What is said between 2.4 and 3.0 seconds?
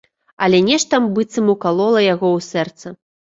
сэрца.